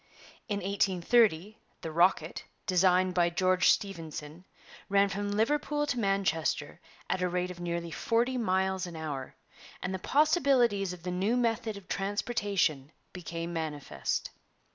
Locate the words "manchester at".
5.99-7.21